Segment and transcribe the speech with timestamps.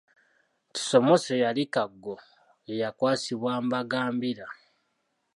[0.73, 2.15] Kisomose eyali Kaggo
[2.67, 4.45] ye yakwasibwa Mbagambira.